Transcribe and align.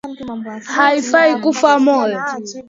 Haifai 0.75 1.41
kufa 1.41 1.79
moyo 1.79 2.21